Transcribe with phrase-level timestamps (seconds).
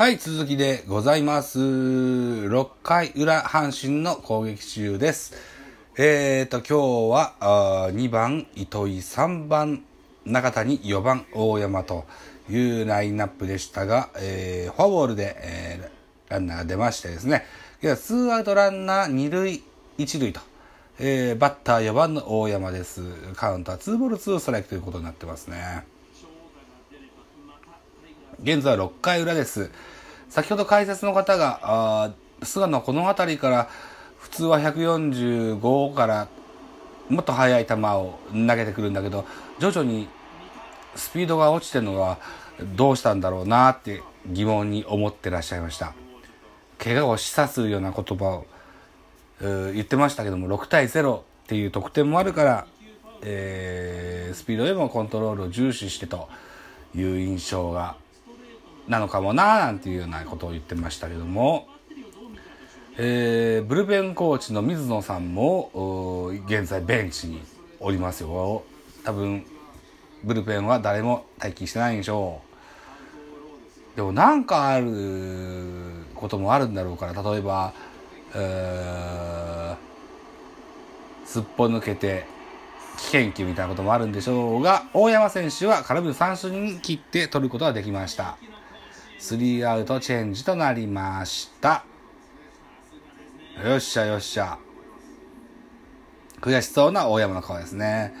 [0.00, 1.58] はい、続きでございます。
[1.58, 5.34] 6回裏阪神の攻撃中です。
[5.98, 9.84] えーと、今日はあ2番糸井、3番
[10.24, 12.06] 中谷、4番大山と
[12.48, 17.44] いうラインナップでしたが、えーフォアボールで、えーランナーが出ましてですね、
[17.82, 19.62] いやツーアウトランナー2塁、
[19.98, 20.40] 1塁と、
[20.98, 23.02] えーバッター4番の大山です。
[23.34, 25.84] カウントは2ボール2ストライクということになってますね。
[28.42, 29.70] 現在6回裏です。
[30.30, 32.12] 先ほど解説の方が、あ
[32.42, 33.68] 菅野この辺りから
[34.18, 36.28] 普通は145から
[37.10, 39.26] もっと速い球を投げてくるんだけど、
[39.58, 40.08] 徐々に
[40.96, 42.16] スピードが落ちてるのは
[42.76, 45.92] どうしたんだろうなって疑問に思ってらっしゃいました。
[46.78, 48.46] 怪我を示唆するような言葉を
[49.40, 52.66] 言ってましたけども、6対0っていう得点もあるから、
[53.20, 56.28] えースピードでもコントロールを重視してと
[56.94, 57.96] いう印象が
[58.90, 61.68] なのかもななんていうようなことを言ってましたけども、
[62.98, 67.40] えーブルペンコーチの水野さんも現在ベンチに
[67.78, 68.64] おりますよ。
[69.04, 69.46] 多分
[70.24, 72.42] ブルペンは誰も待機してないんでしょ
[73.94, 73.96] う。
[73.96, 74.86] でもなんかある
[76.16, 77.72] こともあるんだろうから例えば、
[78.34, 79.90] えー
[81.26, 82.24] すっぽ抜けて
[82.98, 88.36] 危険球みたいなこともあるんでしょうが大山選手は空振り三振に切って取ることができました。
[89.20, 91.84] スリーアウトチェンジとなりました。
[93.62, 94.58] よっしゃよっしゃ。
[96.40, 98.14] 悔しそうな大山の顔ですね。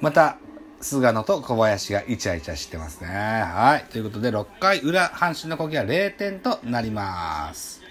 [0.00, 0.38] また
[0.80, 3.08] 菅野と小林がイチャイチャしてますね。
[3.08, 3.90] はい。
[3.90, 7.82] ということで6回裏阪神の攻撃は0点となります。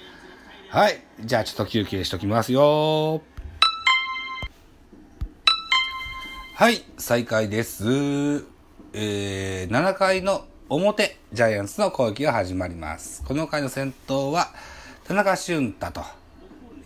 [0.70, 1.04] はい。
[1.20, 3.22] じゃあちょっと休憩しときますよ。
[6.56, 8.46] はい、再開です。
[8.94, 13.22] えー、7回の表、ジャイアンツの攻撃が始まります。
[13.24, 14.50] この回の先頭は、
[15.04, 16.02] 田中俊太と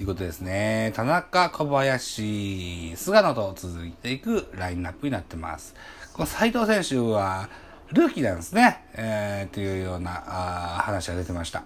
[0.02, 0.91] いうことですね。
[0.97, 5.76] 田中、小林、菅野と続いていくラインナップになってます。
[6.11, 7.48] この斉藤選手は、
[7.93, 8.83] ルーキーなんですね。
[8.95, 11.64] えー、というようなあ話が出てました。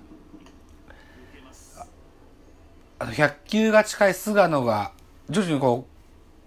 [2.99, 4.91] あと100球が近い菅野が、
[5.31, 5.87] 徐々にこ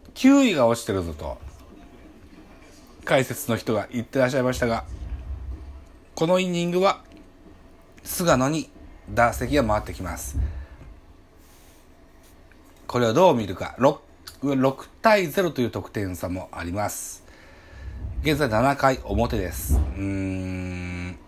[0.06, 1.38] う、球威が落ちてるぞと。
[3.04, 4.84] 解説の人が言ってらっしゃいましたが、
[6.16, 7.04] このイニングは、
[8.02, 8.70] 菅野に
[9.10, 10.38] 打席が回ってきます。
[12.86, 13.76] これをどう見るか。
[13.78, 13.98] 6,
[14.40, 17.22] 6対0という得点差もあります。
[18.22, 19.76] 現在7回表です。
[19.76, 21.18] うん。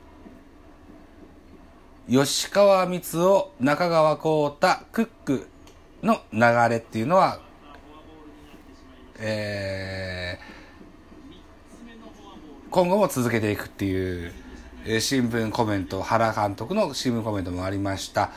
[2.09, 5.49] 吉川光夫、中川幸太、クック
[6.03, 7.41] の流れっていうのは、
[9.19, 10.59] えー
[12.71, 14.33] 今後も続けていくっていう、
[14.91, 18.31] え新聞コメント、原監督の新聞コメントもありました。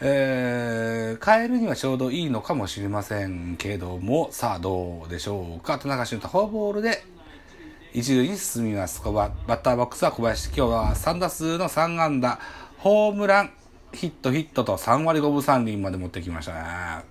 [0.00, 5.78] えー変えるにはちょうどいいのかもしれませんけども、さあどうでしょうか。
[5.78, 7.04] 田中俊太フォアボールで
[7.92, 9.02] 一塁に進みます。
[9.04, 10.46] ババッターボックスは小林。
[10.46, 12.38] 今日は3打数の3安打、
[12.78, 13.50] ホームラン、
[13.92, 17.04] ヒット、ヒットと3割5分3厘まで持ってきましたね。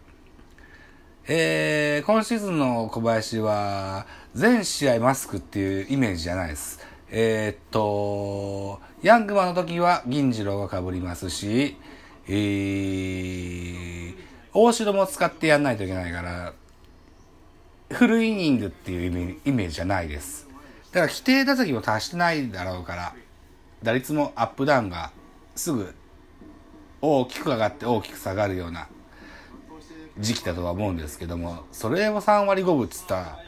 [1.27, 6.96] えー、今シーズンの小林は、全試合マスクっていうイメージじゃないです。
[7.09, 11.77] えーっと、ヤングマンの時は銀次郎が被りますし、
[12.27, 14.15] えー、
[14.53, 16.53] 大城も使ってやんないといけないから、
[17.91, 20.49] フルイニングっていうイメイメージじゃないです。
[20.91, 23.15] だから規定打席も達してないだろうから、
[23.83, 25.11] 打率もアップダウンが
[25.55, 25.93] すぐ
[27.01, 28.89] 大きく上がって大きく下がるような
[30.19, 33.39] 時期だとは思うんですけども、それも3割5分っつったら、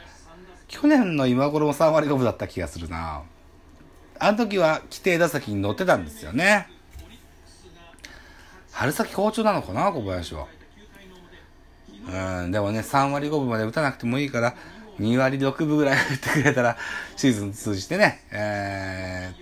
[0.70, 3.24] 去年の今頃も3割5分だった気がするな。
[4.20, 6.68] あの時は規定打席に乗ってたんですよね。
[8.72, 10.48] 春先好調なのかな、小林は。
[12.08, 14.56] うん、でもね、3割5分まで打たなくてもいいから、
[15.00, 16.78] 2割6分ぐらい打ってくれたら、
[17.16, 19.34] シーズン通じてね、え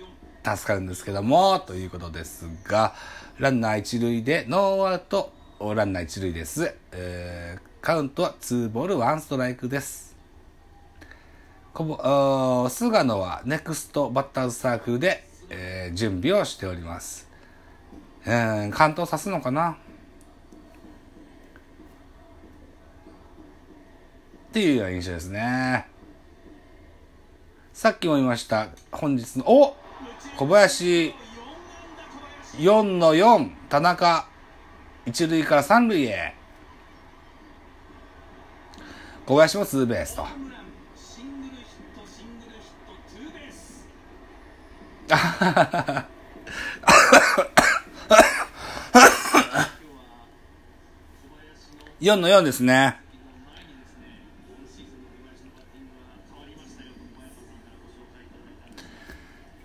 [0.42, 2.94] ー、助かるんですけども、ということですが、
[3.38, 6.74] ランナー一塁で、ノーアウト、ランナー一塁です。
[6.92, 10.16] えー、カウントは2ボール1ストライクです。
[11.78, 17.30] こぼ菅野はネクストバッターズサークルで、えー準備をしております。
[18.26, 19.70] えー、関東さすのかな？
[19.70, 19.76] っ
[24.50, 25.86] ていうような印象ですね。
[27.72, 29.76] さっきも言いました、本日の、お
[30.36, 31.14] 小林、
[32.56, 34.26] 4の4、田中、
[35.06, 36.34] 一塁から三塁へ。
[39.24, 40.26] 小林もツーベースと。
[52.00, 53.00] 4の4ですね。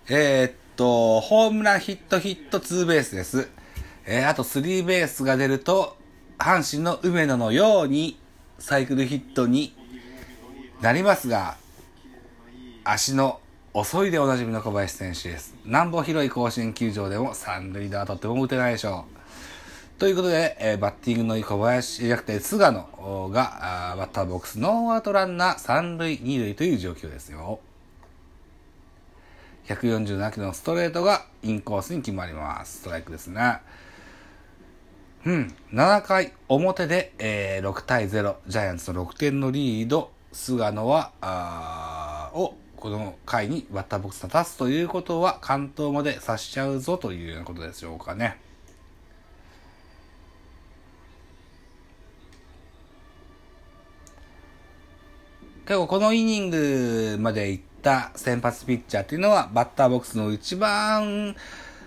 [0.08, 3.48] えー、っと、ホームランヒットヒットツーベースです。
[4.06, 5.96] えー、あとスリーベースが出ると、
[6.38, 8.18] 阪神の梅野のように
[8.58, 9.74] サイクルヒットに
[10.80, 11.56] なりますが、
[12.84, 13.40] 足の
[13.76, 15.52] 遅いでおなじみの小林選手です。
[15.64, 19.04] 南方広い甲子園球場でも三塁打はとっても打てないでしょ
[19.96, 19.98] う。
[19.98, 27.58] ということで、えー、バッティングのいい小林じゃなくて菅野がバッターボックスノーアウトランナー三塁二塁という状況ですよ。
[29.66, 32.78] 147キロのストレートがインコースに決まります。
[32.78, 33.58] ストライクですね。
[35.26, 35.54] うん。
[35.72, 48.36] 7回表で、えー、6対0、ジャイアンツの6点のリード、菅野は、あを、この回にバッターボックスに立つということは、関東まで刺しちゃうぞというようなことでしょうかね。
[55.64, 61.34] 結構このイニングまで行った先発ピッチャーっていうのは、バッターボックスの一番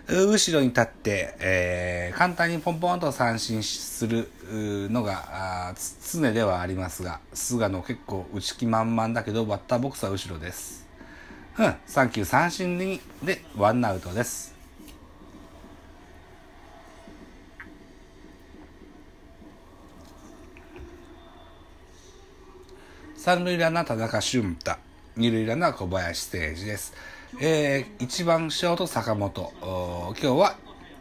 [0.07, 4.31] 後ろに立って、えー、簡単にポンポンと三振する
[4.89, 5.75] のが
[6.11, 10.86] 常ではありますが、菅野結構内気満々だけど、バッターボックスは後ろです。
[11.59, 14.53] うん、3球三振にでワンアウトです。
[23.15, 24.75] 三塁ランナー田中俊太、
[25.15, 26.93] 二塁ランナー小林誠司です。
[27.41, 29.51] えー、1番ショート坂本。
[29.61, 30.57] 今日は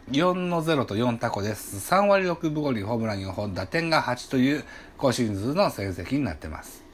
[0.09, 1.93] 4の0と4タコです。
[1.93, 4.63] 3割6分5厘ホームラン4本、打点が8という
[4.97, 6.86] 今シーズンの成績になってます。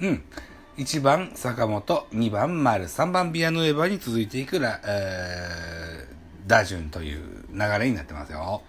[0.00, 0.22] うん。
[0.78, 8.62] 1番坂本、2番丸、3番ビアヌエバに続いていくら、えー、打順という流れになってますよ。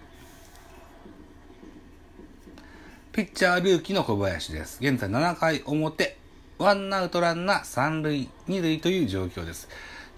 [3.14, 4.80] ピッチャールーキーの小林です。
[4.82, 6.18] 現在7回表、
[6.58, 9.70] ワンアウトランナー3塁、2塁という状況です。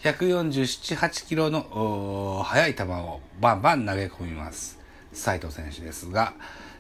[0.02, 4.80] 147、8キロの速い球をバンバン投げ込みます。
[5.12, 6.34] 斉藤選手ですが、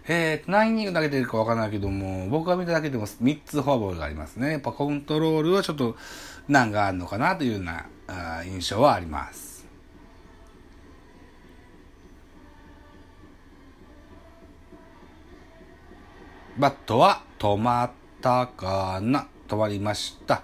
[0.06, 4.52] えー、何イニング投げてるかわからないけども、僕が見ただけでも3つフォアボールがありますね。
[4.52, 5.96] やっぱコントロールはちょっと
[6.48, 7.86] 難があるのかなというような
[8.46, 9.66] 印象はあります。
[16.58, 17.92] バットは止まっ
[18.22, 20.44] たかな止まりました。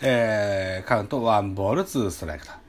[0.00, 2.65] えー、カウントワンボールツーストライクと。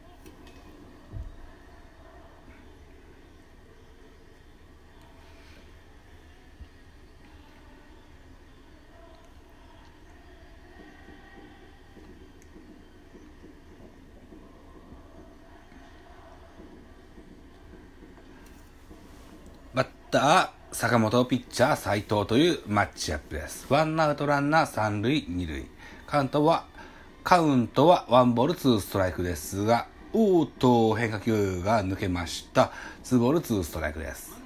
[20.10, 23.66] ター、坂本ピッチャー斎藤というマッチアップです。
[23.70, 25.66] ワンアウトランナー三塁二塁。
[26.06, 26.66] カウントは、
[27.24, 32.72] カウントはワンボールツーストライクですが、おーっと変化球が抜けました。
[33.04, 34.38] ツーボールツーストライクです。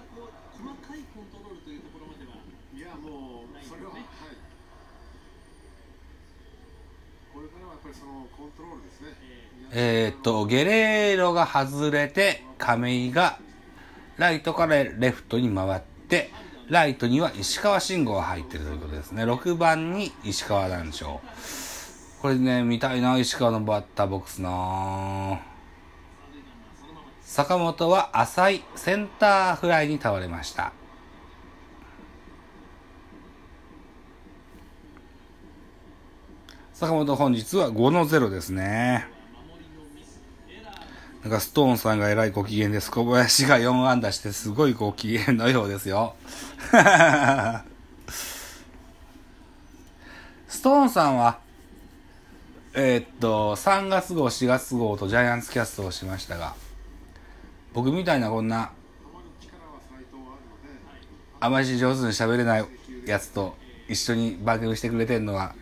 [9.73, 13.37] えー、っと、ゲレーロが外れて、亀井が
[14.21, 16.29] ライトからレフトに回って、
[16.69, 19.23] ライトには石川慎吾が入ってるということですね。
[19.23, 21.21] 6番に石川団長。
[22.21, 25.41] これね、見たいな、石川のバッターボックスな
[27.23, 30.71] 坂本は浅いセンターフライに倒れました。
[36.73, 39.20] 坂本本日は5の0ですね。
[41.23, 42.89] なんかストーンさんがえらいご機嫌です。
[42.89, 46.15] 小林が4安打してすごいご機嫌のようですよ。
[50.47, 51.37] ストーンさんは、
[52.73, 56.55] えー、っと、3月号、4月号とジャイアンツキャストをしましたが、
[57.73, 58.71] 僕みたいなこんな、
[61.39, 62.65] あまり上手に喋れない
[63.05, 63.55] やつと
[63.87, 65.53] 一緒に番組してくれてんのは、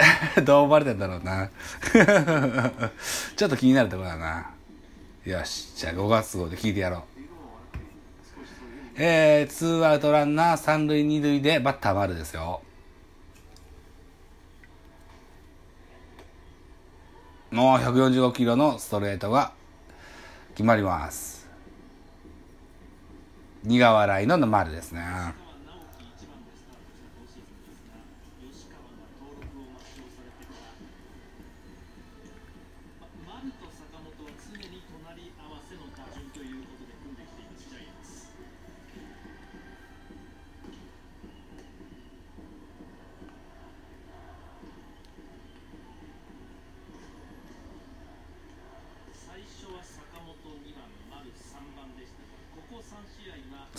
[0.44, 1.50] どう思われてんだろうな。
[3.36, 4.50] ちょっと気になるところだな。
[5.24, 5.74] よし。
[5.76, 7.02] じゃあ5月号で聞いてやろう。
[8.96, 12.62] えー、ツーアウトランナー三塁二塁でバッター丸ですよ。
[17.50, 19.52] もう145キロのストレートが
[20.50, 21.48] 決まります。
[23.64, 25.49] 苦笑いの丸ですね。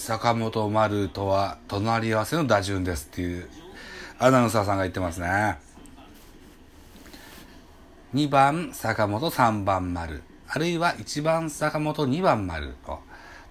[0.02, 3.48] 坂本丸とは隣り合わせの打順ですっていう
[4.18, 5.60] アナウンサーさんが言ってますね。
[8.16, 10.24] 2番坂本3番丸。
[10.48, 12.98] あるいは1番坂本2番丸と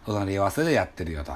[0.04, 1.35] 隣り合わせでやってるよと。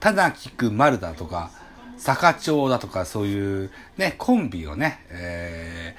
[0.00, 1.52] ただ聞く丸だとか、
[1.96, 5.96] 坂町だとかそういうね、コンビをね、え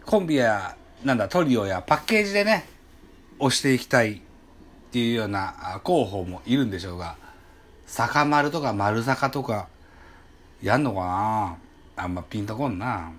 [0.00, 0.74] ー、コンビや、
[1.04, 2.71] なんだ、トリオやパッケージでね、
[3.42, 4.20] 押していきたいっ
[4.92, 7.16] ていうような候補もいるんでしょうが、
[7.86, 9.68] 坂丸とか丸坂とか、
[10.62, 11.56] やんのかな？
[12.04, 13.10] あんまピンとこんな。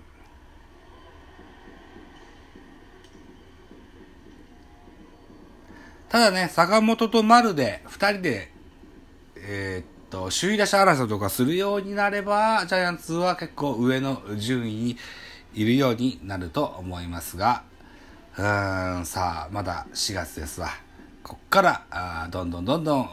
[6.08, 8.50] ただね、坂本と丸で、二人で、
[9.36, 14.96] えー、っと、首位打者争いとかするようになれば、ジャイアンツは結構上の順位に
[15.52, 17.64] いるようになると思いますが、
[18.36, 20.68] うーん、さあ、まだ4月ですわ。
[21.22, 23.08] こっから、あどんどんどんどん、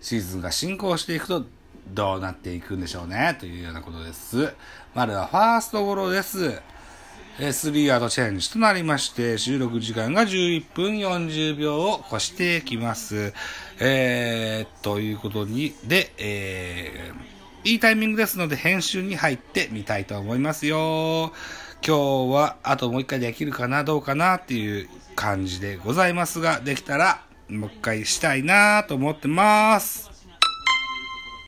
[0.00, 1.44] シーズンが進行していくと、
[1.88, 4.54] どうなっていくんでしょうね、というようなことです。
[4.94, 6.62] まずはファーストゴロです。
[7.52, 13.34] スリーアウトチェンジとなりまして、収録時間が11分40秒を越していきます。
[13.78, 21.32] えー、ということに、で、えー、いいタイミングですので編集に入ってみたいと思いますよ。
[21.86, 30.13] 今日はあともう一回できるかな、どうかなっていう感じでございますが、できたらもう一回したいなと思ってます。